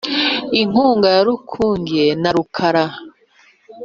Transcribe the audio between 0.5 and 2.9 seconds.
inkungu ya rukuge na rukara,